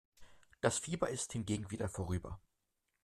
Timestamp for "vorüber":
1.87-2.39